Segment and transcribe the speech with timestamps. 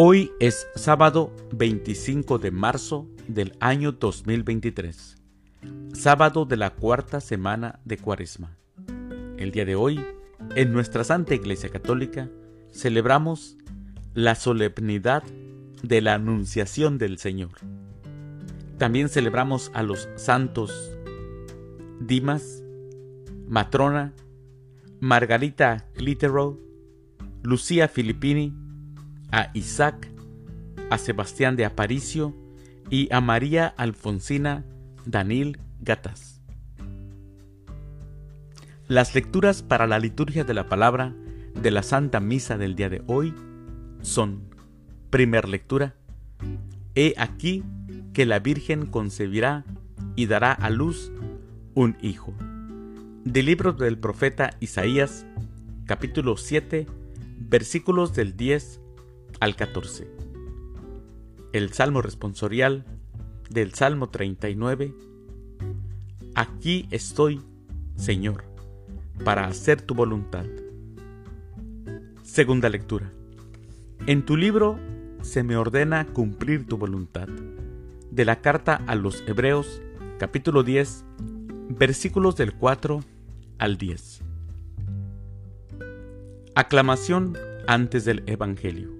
[0.00, 5.16] Hoy es sábado 25 de marzo del año 2023,
[5.92, 8.56] sábado de la cuarta semana de Cuaresma.
[9.38, 10.00] El día de hoy,
[10.54, 12.30] en nuestra Santa Iglesia Católica,
[12.70, 13.56] celebramos
[14.14, 15.24] la solemnidad
[15.82, 17.58] de la Anunciación del Señor.
[18.78, 20.96] También celebramos a los santos
[21.98, 22.62] Dimas,
[23.48, 24.12] Matrona,
[25.00, 26.56] Margarita Clitero,
[27.42, 28.67] Lucía Filippini,
[29.30, 30.10] a Isaac,
[30.90, 32.34] a Sebastián de Aparicio
[32.90, 34.64] y a María Alfonsina
[35.04, 36.40] Danil Gatas.
[38.86, 41.14] Las lecturas para la liturgia de la palabra
[41.54, 43.34] de la Santa Misa del día de hoy
[44.00, 44.48] son,
[45.10, 45.94] primer lectura,
[46.94, 47.62] He aquí
[48.12, 49.64] que la Virgen concebirá
[50.16, 51.12] y dará a luz
[51.74, 52.34] un hijo.
[53.24, 55.26] Del libro del profeta Isaías,
[55.86, 56.86] capítulo 7,
[57.38, 58.80] versículos del 10
[59.40, 60.08] al 14.
[61.52, 62.84] El Salmo responsorial
[63.50, 64.94] del Salmo 39.
[66.34, 67.40] Aquí estoy,
[67.96, 68.44] Señor,
[69.24, 70.44] para hacer tu voluntad.
[72.22, 73.10] Segunda lectura.
[74.06, 74.78] En tu libro
[75.22, 77.28] se me ordena cumplir tu voluntad.
[78.10, 79.82] De la carta a los Hebreos,
[80.18, 81.04] capítulo 10,
[81.70, 83.00] versículos del 4
[83.58, 84.22] al 10.
[86.54, 88.97] Aclamación antes del Evangelio.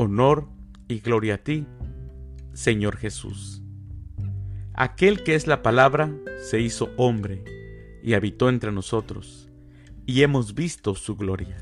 [0.00, 0.46] Honor
[0.86, 1.66] y gloria a ti,
[2.52, 3.64] Señor Jesús.
[4.72, 7.42] Aquel que es la palabra se hizo hombre
[8.04, 9.48] y habitó entre nosotros,
[10.06, 11.56] y hemos visto su gloria.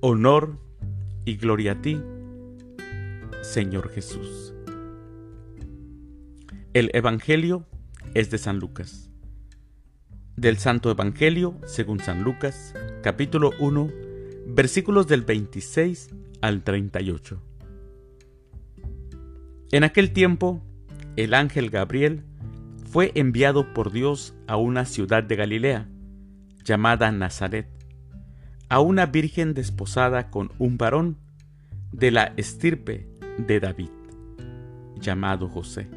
[0.00, 0.58] Honor
[1.24, 2.02] y gloria a ti,
[3.40, 4.52] Señor Jesús.
[6.74, 7.64] El Evangelio
[8.12, 9.08] es de San Lucas.
[10.36, 13.90] Del Santo Evangelio, según San Lucas, capítulo 1,
[14.48, 16.10] versículos del 26
[16.40, 17.40] al 38.
[19.72, 20.62] En aquel tiempo,
[21.16, 22.24] el ángel Gabriel
[22.90, 25.88] fue enviado por Dios a una ciudad de Galilea,
[26.64, 27.68] llamada Nazaret,
[28.68, 31.18] a una virgen desposada con un varón
[31.92, 33.06] de la estirpe
[33.38, 33.90] de David,
[35.00, 35.88] llamado José.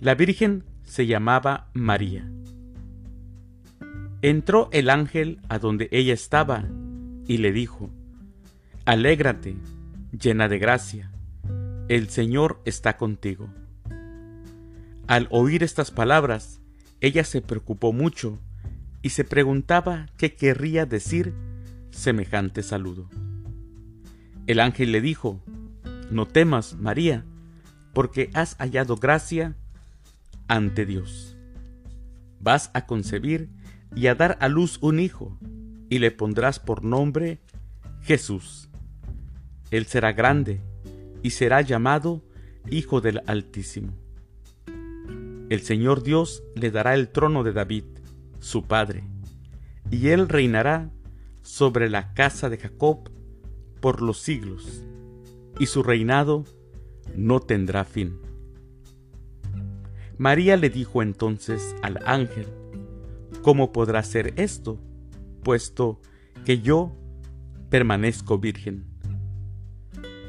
[0.00, 2.30] La virgen se llamaba María.
[4.22, 6.64] Entró el ángel a donde ella estaba
[7.26, 7.90] y le dijo,
[8.86, 9.56] Alégrate,
[10.12, 11.10] llena de gracia,
[11.88, 13.48] el Señor está contigo.
[15.06, 16.60] Al oír estas palabras,
[17.00, 18.38] ella se preocupó mucho
[19.00, 21.32] y se preguntaba qué querría decir
[21.92, 23.08] semejante saludo.
[24.46, 25.40] El ángel le dijo,
[26.10, 27.24] No temas, María,
[27.94, 29.56] porque has hallado gracia
[30.46, 31.38] ante Dios.
[32.38, 33.48] Vas a concebir
[33.96, 35.38] y a dar a luz un hijo,
[35.88, 37.40] y le pondrás por nombre
[38.02, 38.68] Jesús
[39.76, 40.60] él será grande
[41.24, 42.22] y será llamado
[42.70, 43.92] Hijo del Altísimo.
[45.50, 47.82] El Señor Dios le dará el trono de David,
[48.38, 49.02] su padre,
[49.90, 50.92] y él reinará
[51.42, 53.10] sobre la casa de Jacob
[53.80, 54.84] por los siglos,
[55.58, 56.44] y su reinado
[57.16, 58.20] no tendrá fin.
[60.18, 62.46] María le dijo entonces al ángel,
[63.42, 64.78] ¿Cómo podrá ser esto,
[65.42, 66.00] puesto
[66.44, 66.96] que yo
[67.70, 68.93] permanezco virgen?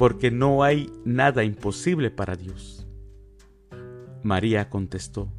[0.00, 2.86] porque no hay nada imposible para Dios.
[4.22, 5.30] María contestó,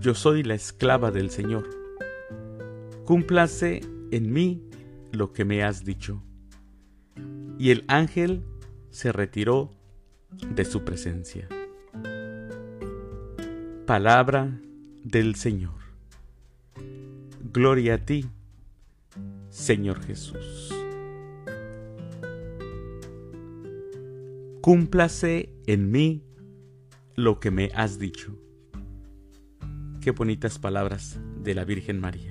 [0.00, 1.68] Yo soy la esclava del Señor.
[3.04, 4.66] Cúmplase en mí
[5.10, 6.22] lo que me has dicho.
[7.58, 8.42] Y el ángel
[8.88, 9.70] se retiró
[10.54, 11.46] de su presencia.
[13.84, 14.58] Palabra
[15.04, 15.78] del Señor.
[17.52, 18.24] Gloria a ti,
[19.50, 20.72] Señor Jesús.
[24.62, 26.22] Cúmplase en mí
[27.16, 28.38] lo que me has dicho.
[30.00, 32.30] Qué bonitas palabras de la Virgen María.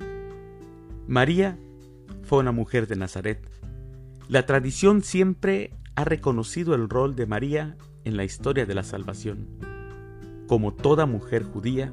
[1.09, 1.59] María
[2.23, 3.45] fue una mujer de Nazaret.
[4.29, 7.75] La tradición siempre ha reconocido el rol de María
[8.05, 9.49] en la historia de la salvación.
[10.47, 11.91] Como toda mujer judía,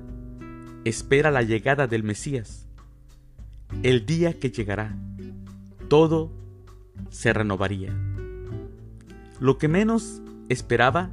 [0.85, 2.69] espera la llegada del Mesías,
[3.83, 4.97] el día que llegará.
[5.89, 6.31] Todo
[7.11, 7.93] se renovaría.
[9.41, 11.11] Lo que menos esperaba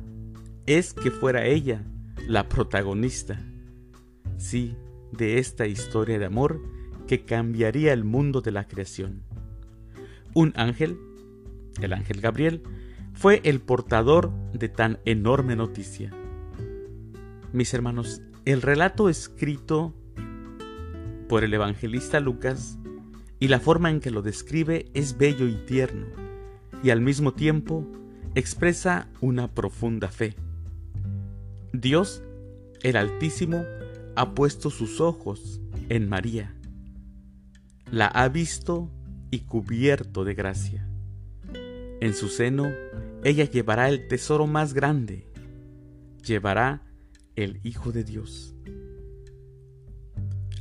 [0.66, 1.84] es que fuera ella
[2.28, 3.40] la protagonista,
[4.38, 4.76] sí,
[5.12, 6.62] de esta historia de amor
[7.08, 9.24] que cambiaría el mundo de la creación.
[10.34, 10.98] Un ángel,
[11.82, 12.64] el ángel Gabriel,
[13.14, 16.12] fue el portador de tan enorme noticia.
[17.54, 19.94] Mis hermanos, el relato escrito
[21.30, 22.78] por el evangelista Lucas
[23.40, 26.08] y la forma en que lo describe es bello y tierno,
[26.84, 27.88] y al mismo tiempo
[28.36, 30.36] expresa una profunda fe.
[31.72, 32.22] Dios,
[32.84, 33.64] el Altísimo,
[34.16, 36.54] ha puesto sus ojos en María.
[37.90, 38.92] La ha visto
[39.32, 40.88] y cubierto de gracia.
[42.02, 42.70] En su seno
[43.24, 45.28] ella llevará el tesoro más grande,
[46.24, 46.82] llevará
[47.36, 48.54] el Hijo de Dios.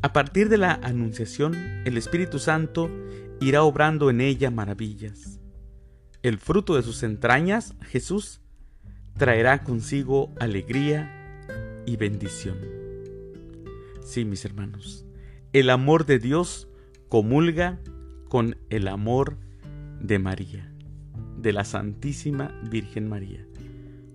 [0.00, 1.54] A partir de la Anunciación,
[1.84, 2.88] el Espíritu Santo
[3.40, 5.40] irá obrando en ella maravillas.
[6.24, 8.40] El fruto de sus entrañas, Jesús,
[9.18, 11.12] traerá consigo alegría
[11.84, 12.56] y bendición.
[14.02, 15.04] Sí, mis hermanos,
[15.52, 16.66] el amor de Dios
[17.10, 17.78] comulga
[18.30, 19.36] con el amor
[20.00, 20.72] de María,
[21.36, 23.46] de la Santísima Virgen María.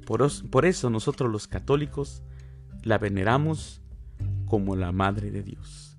[0.08, 2.24] Por, eso nosotros los católicos
[2.82, 3.84] la veneramos
[4.48, 5.96] como la Madre de Dios.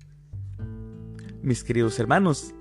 [1.41, 2.53] Mis queridos hermanos,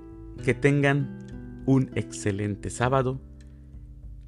[0.44, 3.20] que tengan un excelente sábado.